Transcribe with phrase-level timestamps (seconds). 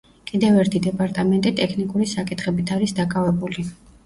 [0.29, 3.69] კიდევ ერთი დეპარტამენტი ტექნიკური საკითხებით არის დაკავებული.